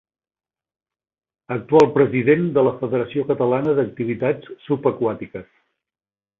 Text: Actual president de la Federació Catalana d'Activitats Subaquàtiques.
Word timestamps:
Actual 1.57 1.91
president 1.97 2.49
de 2.57 2.65
la 2.69 2.73
Federació 2.81 3.27
Catalana 3.29 3.77
d'Activitats 3.81 4.59
Subaquàtiques. 4.67 5.49